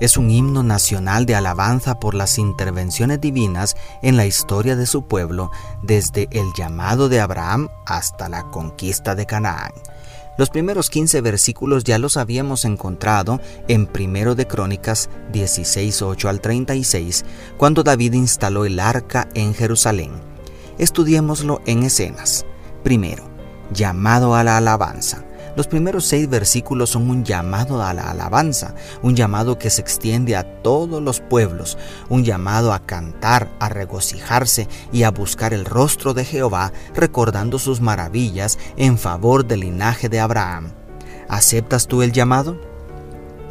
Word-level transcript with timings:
es 0.00 0.16
un 0.16 0.30
himno 0.30 0.62
nacional 0.62 1.26
de 1.26 1.34
alabanza 1.34 2.00
por 2.00 2.14
las 2.14 2.38
intervenciones 2.38 3.20
divinas 3.20 3.76
en 4.02 4.16
la 4.16 4.26
historia 4.26 4.74
de 4.74 4.86
su 4.86 5.06
pueblo, 5.06 5.50
desde 5.82 6.28
el 6.32 6.52
llamado 6.56 7.08
de 7.08 7.20
Abraham 7.20 7.68
hasta 7.86 8.28
la 8.28 8.44
conquista 8.44 9.14
de 9.14 9.26
Canaán. 9.26 9.72
Los 10.38 10.48
primeros 10.48 10.88
15 10.88 11.20
versículos 11.20 11.84
ya 11.84 11.98
los 11.98 12.16
habíamos 12.16 12.64
encontrado 12.64 13.40
en 13.68 13.86
Primero 13.86 14.34
de 14.34 14.46
Crónicas 14.46 15.10
16, 15.32 16.00
8 16.00 16.28
al 16.30 16.40
36, 16.40 17.26
cuando 17.58 17.82
David 17.82 18.14
instaló 18.14 18.64
el 18.64 18.80
arca 18.80 19.28
en 19.34 19.52
Jerusalén. 19.52 20.12
Estudiémoslo 20.78 21.60
en 21.66 21.82
escenas. 21.82 22.46
Primero, 22.82 23.24
llamado 23.70 24.34
a 24.34 24.42
la 24.42 24.56
alabanza. 24.56 25.24
Los 25.56 25.66
primeros 25.66 26.06
seis 26.06 26.28
versículos 26.28 26.90
son 26.90 27.10
un 27.10 27.24
llamado 27.24 27.82
a 27.82 27.92
la 27.92 28.10
alabanza, 28.10 28.74
un 29.02 29.16
llamado 29.16 29.58
que 29.58 29.70
se 29.70 29.80
extiende 29.80 30.36
a 30.36 30.62
todos 30.62 31.02
los 31.02 31.20
pueblos, 31.20 31.76
un 32.08 32.24
llamado 32.24 32.72
a 32.72 32.80
cantar, 32.80 33.48
a 33.58 33.68
regocijarse 33.68 34.68
y 34.92 35.02
a 35.02 35.10
buscar 35.10 35.52
el 35.52 35.64
rostro 35.64 36.14
de 36.14 36.24
Jehová, 36.24 36.72
recordando 36.94 37.58
sus 37.58 37.80
maravillas 37.80 38.58
en 38.76 38.98
favor 38.98 39.46
del 39.46 39.60
linaje 39.60 40.08
de 40.08 40.20
Abraham. 40.20 40.72
¿Aceptas 41.28 41.86
tú 41.86 42.02
el 42.02 42.12
llamado? 42.12 42.60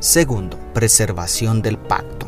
Segundo, 0.00 0.58
preservación 0.72 1.62
del 1.62 1.78
pacto. 1.78 2.25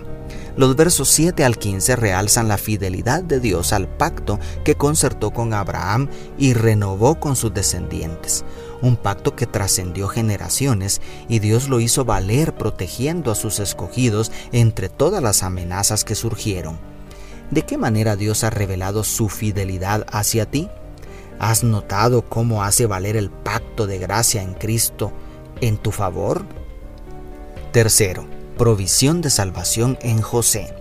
Los 0.59 0.75
versos 0.75 1.09
7 1.11 1.45
al 1.45 1.56
15 1.56 1.95
realzan 1.95 2.48
la 2.48 2.59
fidelidad 2.59 3.23
de 3.23 3.39
Dios 3.39 3.73
al 3.73 3.87
pacto 3.87 4.41
que 4.65 4.75
concertó 4.75 5.31
con 5.31 5.55
Abraham 5.55 6.09
y 6.37 6.53
renovó 6.53 7.20
con 7.20 7.37
sus 7.37 7.55
descendientes 7.55 8.45
un 8.83 8.97
pacto 8.97 9.37
que 9.37 9.47
trascendió 9.47 10.09
generaciones 10.09 11.00
y 11.28 11.39
Dios 11.39 11.69
lo 11.69 11.78
hizo 11.78 12.05
valer 12.05 12.56
protegiendo 12.56 13.31
a 13.31 13.37
sus 13.37 13.61
escogidos 13.61 14.33
entre 14.50 14.89
todas 14.89 15.23
las 15.23 15.45
amenazas 15.45 16.05
que 16.05 16.17
surgieron. 16.17 16.81
¿De 17.53 17.62
qué 17.62 17.78
manera 17.78 18.17
Dios 18.17 18.43
ha 18.43 18.50
revelado 18.50 19.05
su 19.05 19.28
fidelidad 19.28 20.06
hacia 20.11 20.50
ti? 20.50 20.69
¿Has 21.39 21.62
notado 21.62 22.22
cómo 22.28 22.65
hace 22.65 22.87
valer 22.87 23.17
el 23.17 23.31
pacto 23.31 23.87
de 23.87 23.98
gracia 23.98 24.43
en 24.43 24.55
Cristo 24.55 25.12
en 25.61 25.77
tu 25.77 25.93
favor? 25.93 26.45
Tercero, 27.70 28.27
provisión 28.59 29.23
de 29.23 29.31
salvación 29.31 29.97
en 30.03 30.20
José. 30.20 30.75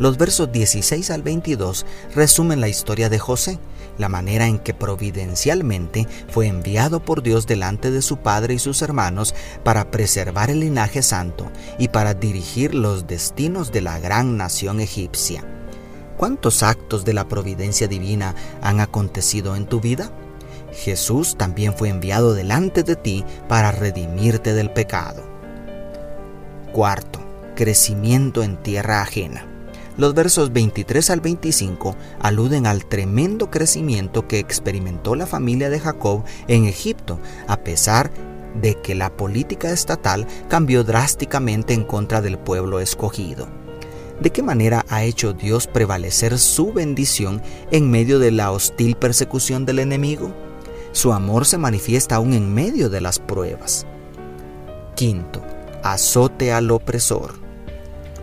Los 0.00 0.18
versos 0.18 0.50
16 0.50 1.10
al 1.10 1.22
22 1.22 1.86
resumen 2.14 2.60
la 2.60 2.68
historia 2.68 3.08
de 3.08 3.20
José, 3.20 3.58
la 3.98 4.08
manera 4.08 4.46
en 4.46 4.58
que 4.58 4.74
providencialmente 4.74 6.08
fue 6.28 6.48
enviado 6.48 7.04
por 7.04 7.22
Dios 7.22 7.46
delante 7.46 7.90
de 7.90 8.02
su 8.02 8.16
padre 8.16 8.54
y 8.54 8.58
sus 8.58 8.82
hermanos 8.82 9.34
para 9.62 9.90
preservar 9.90 10.50
el 10.50 10.60
linaje 10.60 11.02
santo 11.02 11.50
y 11.78 11.88
para 11.88 12.14
dirigir 12.14 12.74
los 12.74 13.06
destinos 13.06 13.70
de 13.70 13.82
la 13.82 14.00
gran 14.00 14.36
nación 14.36 14.80
egipcia. 14.80 15.44
¿Cuántos 16.16 16.62
actos 16.62 17.04
de 17.04 17.14
la 17.14 17.28
providencia 17.28 17.86
divina 17.86 18.34
han 18.60 18.80
acontecido 18.80 19.54
en 19.54 19.66
tu 19.66 19.80
vida? 19.80 20.10
Jesús 20.72 21.36
también 21.36 21.74
fue 21.74 21.90
enviado 21.90 22.34
delante 22.34 22.82
de 22.82 22.96
ti 22.96 23.24
para 23.48 23.70
redimirte 23.70 24.52
del 24.52 24.70
pecado. 24.70 25.29
Cuarto, 26.72 27.18
crecimiento 27.56 28.44
en 28.44 28.56
tierra 28.56 29.02
ajena. 29.02 29.44
Los 29.96 30.14
versos 30.14 30.52
23 30.52 31.10
al 31.10 31.20
25 31.20 31.96
aluden 32.20 32.66
al 32.66 32.86
tremendo 32.86 33.50
crecimiento 33.50 34.28
que 34.28 34.38
experimentó 34.38 35.16
la 35.16 35.26
familia 35.26 35.68
de 35.68 35.80
Jacob 35.80 36.22
en 36.46 36.66
Egipto, 36.66 37.18
a 37.48 37.56
pesar 37.58 38.12
de 38.54 38.76
que 38.76 38.94
la 38.94 39.10
política 39.10 39.72
estatal 39.72 40.26
cambió 40.48 40.84
drásticamente 40.84 41.74
en 41.74 41.84
contra 41.84 42.22
del 42.22 42.38
pueblo 42.38 42.78
escogido. 42.78 43.48
¿De 44.20 44.30
qué 44.30 44.42
manera 44.42 44.84
ha 44.88 45.02
hecho 45.02 45.32
Dios 45.32 45.66
prevalecer 45.66 46.38
su 46.38 46.72
bendición 46.72 47.42
en 47.72 47.90
medio 47.90 48.18
de 48.20 48.30
la 48.30 48.52
hostil 48.52 48.94
persecución 48.94 49.66
del 49.66 49.80
enemigo? 49.80 50.32
Su 50.92 51.12
amor 51.12 51.46
se 51.46 51.58
manifiesta 51.58 52.16
aún 52.16 52.32
en 52.32 52.54
medio 52.54 52.90
de 52.90 53.00
las 53.00 53.18
pruebas. 53.18 53.86
Quinto, 54.94 55.42
azote 55.82 56.52
al 56.52 56.70
opresor. 56.70 57.40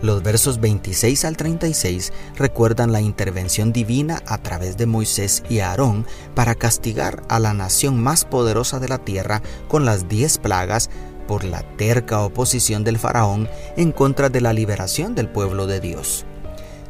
Los 0.02 0.22
versos 0.22 0.60
26 0.60 1.26
al 1.26 1.38
36 1.38 2.14
recuerdan 2.36 2.92
la 2.92 3.02
intervención 3.02 3.74
divina 3.74 4.22
a 4.28 4.38
través 4.38 4.78
de 4.78 4.86
Moisés 4.86 5.44
y 5.50 5.60
Aarón 5.60 6.06
para 6.36 6.54
castigar 6.54 7.24
a 7.30 7.40
la 7.40 7.54
nación 7.54 8.02
más 8.02 8.24
poderosa 8.24 8.80
de 8.80 8.90
la 8.90 9.00
tierra 9.00 9.42
con 9.68 9.86
las 9.86 10.08
diez 10.08 10.38
plagas 10.38 10.92
por 11.28 11.44
la 11.44 11.64
terca 11.78 12.22
oposición 12.22 12.84
del 12.84 13.00
faraón 13.00 13.50
en 13.76 13.92
contra 13.92 14.30
de 14.30 14.40
la 14.40 14.54
liberación 14.54 15.16
del 15.16 15.30
pueblo 15.30 15.66
de 15.66 15.80
Dios. 15.80 16.26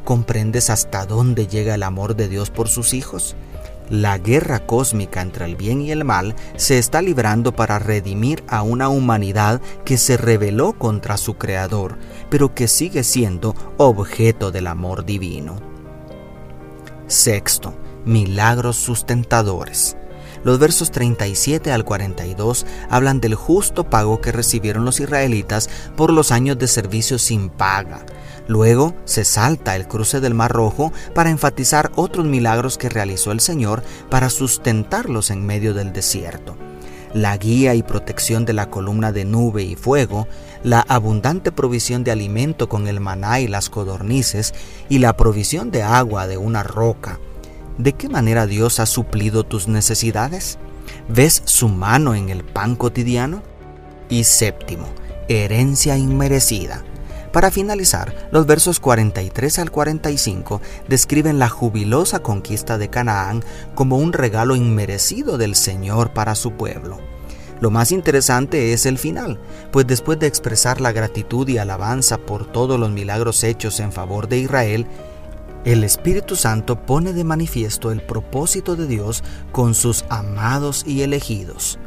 ¿Comprendes 0.03 0.69
hasta 0.69 1.05
dónde 1.05 1.47
llega 1.47 1.75
el 1.75 1.83
amor 1.83 2.15
de 2.15 2.27
Dios 2.27 2.49
por 2.49 2.67
sus 2.67 2.93
hijos? 2.93 3.35
La 3.89 4.17
guerra 4.17 4.59
cósmica 4.59 5.21
entre 5.21 5.45
el 5.45 5.55
bien 5.55 5.81
y 5.81 5.91
el 5.91 6.03
mal 6.03 6.35
se 6.57 6.77
está 6.77 7.01
librando 7.01 7.55
para 7.55 7.79
redimir 7.79 8.43
a 8.47 8.61
una 8.61 8.89
humanidad 8.89 9.61
que 9.85 9.97
se 9.97 10.17
rebeló 10.17 10.73
contra 10.73 11.15
su 11.15 11.35
Creador, 11.35 11.97
pero 12.29 12.53
que 12.53 12.67
sigue 12.67 13.03
siendo 13.03 13.55
objeto 13.77 14.51
del 14.51 14.67
amor 14.67 15.05
divino. 15.05 15.55
Sexto, 17.07 17.73
milagros 18.03 18.75
sustentadores. 18.75 19.95
Los 20.43 20.59
versos 20.59 20.91
37 20.91 21.71
al 21.71 21.83
42 21.85 22.65
hablan 22.89 23.19
del 23.19 23.35
justo 23.35 23.89
pago 23.89 24.21
que 24.21 24.31
recibieron 24.31 24.85
los 24.85 24.99
israelitas 24.99 25.69
por 25.95 26.11
los 26.11 26.31
años 26.31 26.57
de 26.57 26.67
servicio 26.67 27.19
sin 27.19 27.49
paga, 27.49 28.05
Luego 28.47 28.95
se 29.03 29.25
salta 29.25 29.75
el 29.75 29.87
cruce 29.87 30.21
del 30.21 30.33
Mar 30.33 30.51
Rojo 30.51 30.93
para 31.13 31.29
enfatizar 31.29 31.91
otros 31.95 32.25
milagros 32.25 32.77
que 32.77 32.89
realizó 32.89 33.31
el 33.31 33.41
Señor 33.41 33.83
para 34.09 34.29
sustentarlos 34.29 35.31
en 35.31 35.45
medio 35.45 35.73
del 35.73 35.91
desierto. 35.91 36.55
La 37.13 37.35
guía 37.37 37.75
y 37.75 37.83
protección 37.83 38.45
de 38.45 38.53
la 38.53 38.69
columna 38.69 39.11
de 39.11 39.25
nube 39.25 39.63
y 39.63 39.75
fuego, 39.75 40.27
la 40.63 40.81
abundante 40.81 41.51
provisión 41.51 42.03
de 42.03 42.11
alimento 42.11 42.69
con 42.69 42.87
el 42.87 42.99
maná 42.99 43.39
y 43.39 43.47
las 43.47 43.69
codornices 43.69 44.53
y 44.87 44.99
la 44.99 45.17
provisión 45.17 45.71
de 45.71 45.83
agua 45.83 46.27
de 46.27 46.37
una 46.37 46.63
roca. 46.63 47.19
¿De 47.77 47.93
qué 47.93 48.09
manera 48.09 48.47
Dios 48.47 48.79
ha 48.79 48.85
suplido 48.85 49.43
tus 49.43 49.67
necesidades? 49.67 50.57
¿Ves 51.09 51.43
su 51.45 51.69
mano 51.69 52.15
en 52.15 52.29
el 52.29 52.43
pan 52.43 52.75
cotidiano? 52.75 53.43
Y 54.09 54.23
séptimo, 54.23 54.87
herencia 55.27 55.97
inmerecida. 55.97 56.83
Para 57.31 57.51
finalizar, 57.51 58.29
los 58.31 58.47
versos 58.47 58.79
43 58.79 59.59
al 59.59 59.69
45 59.69 60.59
describen 60.87 61.37
la 61.37 61.49
jubilosa 61.49 62.19
conquista 62.19 62.79
de 62.79 62.89
Canaán 62.89 63.43
como 63.75 63.97
un 63.97 64.11
regalo 64.11 64.55
inmerecido 64.55 65.37
del 65.37 65.53
Señor 65.55 66.13
para 66.13 66.33
su 66.33 66.53
pueblo. 66.53 66.97
Lo 67.59 67.69
más 67.69 67.91
interesante 67.91 68.73
es 68.73 68.85
el 68.85 68.97
final, 68.97 69.39
pues 69.71 69.85
después 69.85 70.17
de 70.19 70.27
expresar 70.27 70.79
la 70.79 70.91
gratitud 70.91 71.47
y 71.47 71.57
alabanza 71.57 72.17
por 72.17 72.51
todos 72.51 72.79
los 72.79 72.89
milagros 72.91 73.43
hechos 73.43 73.79
en 73.79 73.91
favor 73.91 74.27
de 74.27 74.39
Israel, 74.39 74.87
el 75.65 75.83
Espíritu 75.83 76.35
Santo 76.35 76.85
pone 76.85 77.13
de 77.13 77.23
manifiesto 77.23 77.91
el 77.91 78.01
propósito 78.01 78.75
de 78.75 78.87
Dios 78.87 79.23
con 79.51 79.73
sus 79.73 80.05
amados 80.09 80.83
y 80.85 81.01
elegidos 81.01 81.79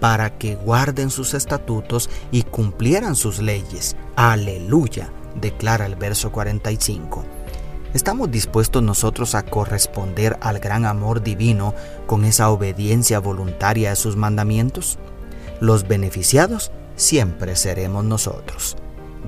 para 0.00 0.30
que 0.38 0.56
guarden 0.56 1.10
sus 1.10 1.34
estatutos 1.34 2.10
y 2.30 2.42
cumplieran 2.42 3.16
sus 3.16 3.40
leyes. 3.40 3.96
Aleluya, 4.16 5.10
declara 5.40 5.86
el 5.86 5.96
verso 5.96 6.30
45. 6.32 7.24
¿Estamos 7.94 8.30
dispuestos 8.30 8.82
nosotros 8.82 9.34
a 9.34 9.42
corresponder 9.42 10.36
al 10.42 10.58
gran 10.58 10.84
amor 10.84 11.22
divino 11.22 11.74
con 12.06 12.24
esa 12.24 12.50
obediencia 12.50 13.20
voluntaria 13.20 13.92
a 13.92 13.96
sus 13.96 14.16
mandamientos? 14.16 14.98
Los 15.60 15.88
beneficiados 15.88 16.72
siempre 16.96 17.56
seremos 17.56 18.04
nosotros. 18.04 18.76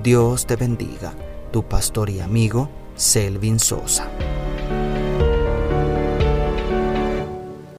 Dios 0.03 0.45
te 0.45 0.55
bendiga, 0.55 1.13
tu 1.51 1.67
pastor 1.67 2.09
y 2.09 2.19
amigo 2.19 2.69
Selvin 2.99 3.57
Sosa. 3.59 4.03